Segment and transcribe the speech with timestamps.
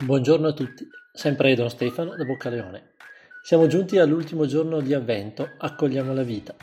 [0.00, 2.92] Buongiorno a tutti, sempre Don Stefano da Boccaleone.
[3.42, 6.54] Siamo giunti all'ultimo giorno di avvento, accogliamo la vita.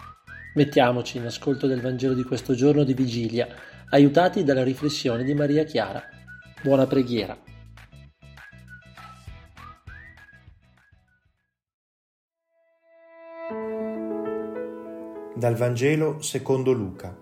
[0.53, 3.45] Mettiamoci in ascolto del Vangelo di questo giorno di vigilia,
[3.89, 6.01] aiutati dalla riflessione di Maria Chiara.
[6.63, 7.37] Buona preghiera.
[15.35, 17.13] Dal Vangelo secondo Luca.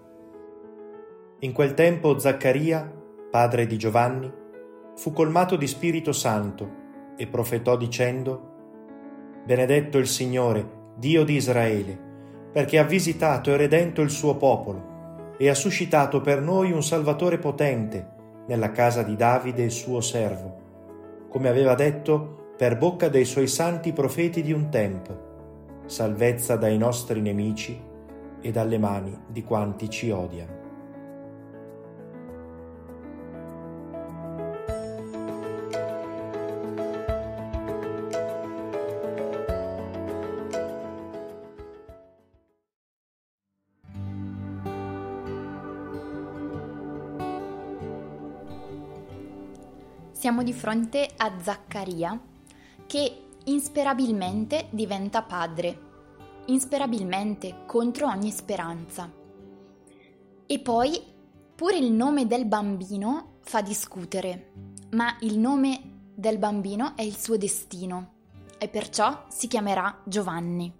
[1.39, 2.87] In quel tempo Zaccaria,
[3.31, 4.41] padre di Giovanni,
[4.95, 6.81] fu colmato di Spirito Santo
[7.15, 8.51] e profetò dicendo,
[9.45, 11.99] Benedetto il Signore, Dio di Israele,
[12.51, 17.39] perché ha visitato e redento il suo popolo e ha suscitato per noi un Salvatore
[17.39, 18.11] potente
[18.47, 20.61] nella casa di Davide, suo servo,
[21.29, 25.31] come aveva detto per bocca dei suoi santi profeti di un tempo,
[25.85, 27.81] salvezza dai nostri nemici
[28.39, 30.62] e dalle mani di quanti ci odiano.
[50.23, 52.17] Siamo di fronte a Zaccaria
[52.87, 55.77] che insperabilmente diventa padre,
[56.45, 59.11] insperabilmente contro ogni speranza.
[60.45, 61.03] E poi
[61.53, 64.51] pure il nome del bambino fa discutere,
[64.91, 65.81] ma il nome
[66.15, 68.13] del bambino è il suo destino
[68.57, 70.71] e perciò si chiamerà Giovanni.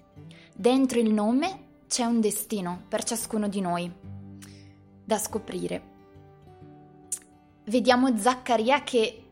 [0.55, 3.91] Dentro il nome c'è un destino per ciascuno di noi
[5.03, 5.91] da scoprire.
[7.65, 9.22] Vediamo Zaccaria che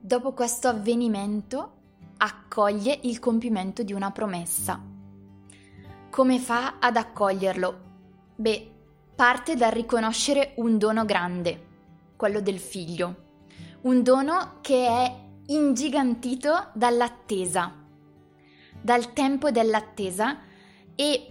[0.00, 1.72] dopo questo avvenimento
[2.16, 4.82] accoglie il compimento di una promessa.
[6.10, 7.88] Come fa ad accoglierlo?
[8.34, 8.70] Beh,
[9.14, 11.66] parte dal riconoscere un dono grande,
[12.16, 13.28] quello del figlio,
[13.82, 15.14] un dono che è
[15.46, 17.74] ingigantito dall'attesa,
[18.80, 20.38] dal tempo dell'attesa
[20.94, 21.26] e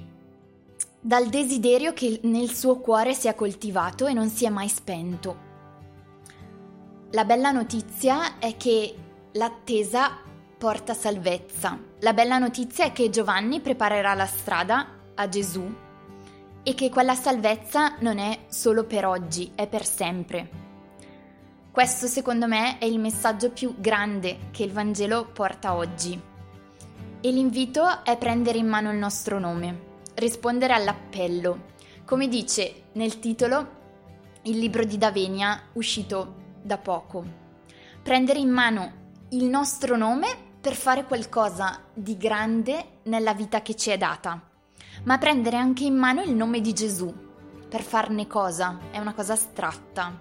[1.02, 5.49] dal desiderio che nel suo cuore si è coltivato e non si è mai spento.
[7.14, 8.96] La bella notizia è che
[9.32, 10.20] l'attesa
[10.56, 11.80] porta salvezza.
[12.02, 15.68] La bella notizia è che Giovanni preparerà la strada a Gesù
[16.62, 20.50] e che quella salvezza non è solo per oggi, è per sempre.
[21.72, 26.22] Questo secondo me è il messaggio più grande che il Vangelo porta oggi.
[27.22, 31.70] E l'invito è prendere in mano il nostro nome, rispondere all'appello.
[32.06, 33.78] Come dice nel titolo
[34.44, 37.24] il libro di Davenia uscito da poco.
[38.02, 38.92] Prendere in mano
[39.30, 40.28] il nostro nome
[40.60, 44.42] per fare qualcosa di grande nella vita che ci è data,
[45.04, 47.28] ma prendere anche in mano il nome di Gesù
[47.70, 50.20] per farne cosa, è una cosa astratta.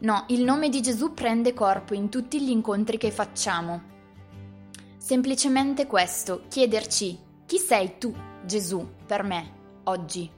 [0.00, 3.92] No, il nome di Gesù prende corpo in tutti gli incontri che facciamo.
[4.98, 8.12] Semplicemente questo, chiederci chi sei tu,
[8.44, 9.52] Gesù, per me,
[9.84, 10.28] oggi.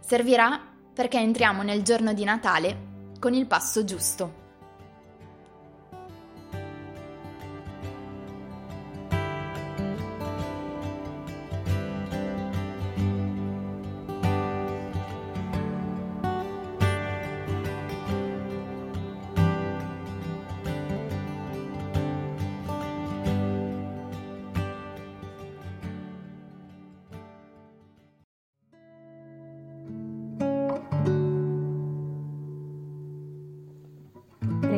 [0.00, 0.60] Servirà
[0.92, 2.90] perché entriamo nel giorno di Natale
[3.22, 4.41] con il passo giusto.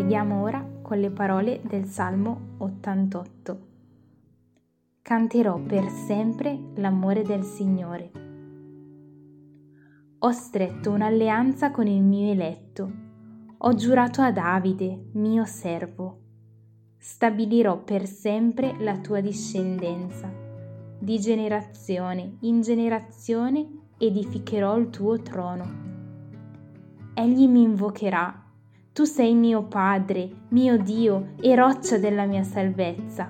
[0.05, 3.67] Preghiamo ora con le parole del Salmo 88.
[5.01, 8.11] Canterò per sempre l'amore del Signore.
[10.19, 12.93] Ho stretto un'alleanza con il mio eletto,
[13.57, 16.21] ho giurato a Davide, mio servo.
[16.99, 20.31] Stabilirò per sempre la tua discendenza.
[20.99, 23.67] Di generazione in generazione
[23.97, 25.65] edificherò il tuo trono.
[27.15, 28.44] Egli mi invocherà
[28.95, 33.29] tu sei mio Padre, mio Dio e roccia della mia salvezza.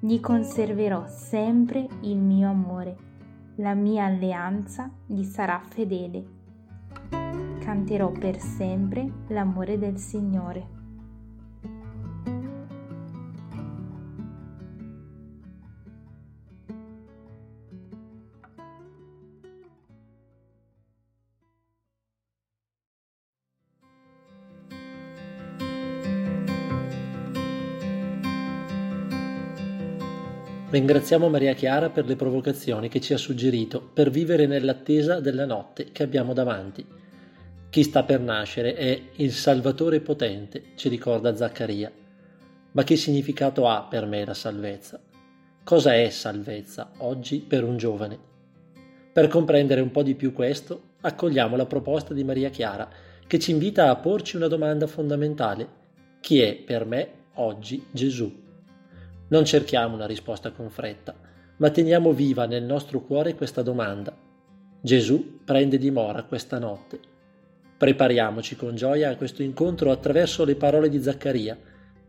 [0.00, 2.96] Gli conserverò sempre il mio amore,
[3.58, 6.24] la mia alleanza gli sarà fedele.
[7.60, 10.79] Canterò per sempre l'amore del Signore.
[30.70, 35.90] Ringraziamo Maria Chiara per le provocazioni che ci ha suggerito per vivere nell'attesa della notte
[35.90, 36.86] che abbiamo davanti.
[37.68, 41.90] Chi sta per nascere è il Salvatore potente, ci ricorda Zaccaria.
[42.70, 45.00] Ma che significato ha per me la salvezza?
[45.64, 48.16] Cosa è salvezza oggi per un giovane?
[49.12, 52.88] Per comprendere un po' di più questo, accogliamo la proposta di Maria Chiara,
[53.26, 55.68] che ci invita a porci una domanda fondamentale.
[56.20, 58.49] Chi è per me oggi Gesù?
[59.30, 61.14] Non cerchiamo una risposta con fretta,
[61.58, 64.12] ma teniamo viva nel nostro cuore questa domanda.
[64.80, 66.98] Gesù prende dimora questa notte.
[67.76, 71.56] Prepariamoci con gioia a questo incontro attraverso le parole di Zaccaria,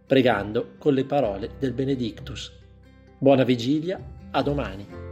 [0.06, 2.52] pregando con le parole del Benedictus.
[3.20, 4.02] Buona vigilia,
[4.32, 5.11] a domani.